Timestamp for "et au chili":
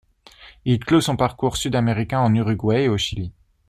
2.85-3.31